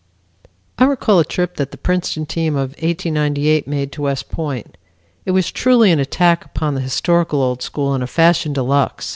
I 0.79 0.85
recall 0.85 1.19
a 1.19 1.23
trip 1.23 1.57
that 1.57 1.69
the 1.69 1.77
Princeton 1.77 2.25
team 2.25 2.55
of 2.55 2.69
1898 2.81 3.67
made 3.67 3.91
to 3.91 4.01
West 4.01 4.29
Point. 4.31 4.75
It 5.25 5.31
was 5.31 5.51
truly 5.51 5.91
an 5.91 5.99
attack 5.99 6.43
upon 6.43 6.73
the 6.73 6.81
historical 6.81 7.39
old 7.39 7.61
school 7.61 7.93
in 7.93 8.01
a 8.01 8.07
fashion 8.07 8.51
de 8.53 8.63
luxe. 8.63 9.09